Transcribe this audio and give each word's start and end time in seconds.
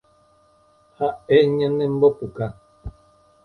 Ha'e 0.97 1.37
ñanembopuka 1.57 2.45